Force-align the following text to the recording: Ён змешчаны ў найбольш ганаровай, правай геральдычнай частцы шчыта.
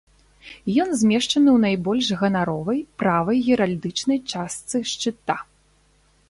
Ён 0.83 0.89
змешчаны 1.01 1.27
ў 1.27 1.59
найбольш 1.65 2.07
ганаровай, 2.21 2.79
правай 3.03 3.37
геральдычнай 3.51 4.19
частцы 4.33 4.77
шчыта. 4.95 5.37